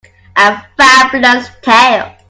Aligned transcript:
A 0.35 0.47
Fabulous 0.75 1.51
tale. 1.61 2.17